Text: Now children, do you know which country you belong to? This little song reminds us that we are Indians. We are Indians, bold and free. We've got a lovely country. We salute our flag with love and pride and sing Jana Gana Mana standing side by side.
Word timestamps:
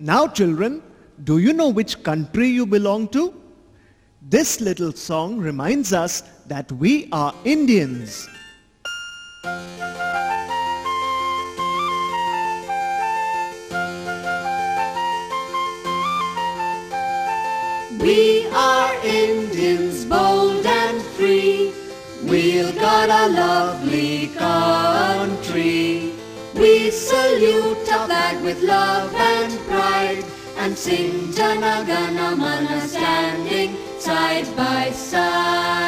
Now 0.00 0.28
children, 0.28 0.80
do 1.24 1.38
you 1.38 1.52
know 1.52 1.70
which 1.70 2.04
country 2.04 2.46
you 2.46 2.66
belong 2.66 3.08
to? 3.08 3.34
This 4.22 4.60
little 4.60 4.92
song 4.92 5.38
reminds 5.38 5.92
us 5.92 6.22
that 6.46 6.70
we 6.70 7.08
are 7.10 7.34
Indians. 7.44 8.28
We 18.00 18.46
are 18.52 18.94
Indians, 19.04 20.04
bold 20.04 20.64
and 20.64 21.02
free. 21.02 21.72
We've 22.22 22.72
got 22.76 23.10
a 23.10 23.32
lovely 23.32 24.28
country. 24.28 26.07
We 26.58 26.90
salute 26.90 27.88
our 27.92 28.06
flag 28.06 28.42
with 28.42 28.60
love 28.62 29.14
and 29.14 29.52
pride 29.68 30.24
and 30.56 30.76
sing 30.76 31.32
Jana 31.32 31.84
Gana 31.86 32.34
Mana 32.34 32.80
standing 32.80 33.76
side 34.00 34.56
by 34.56 34.90
side. 34.90 35.87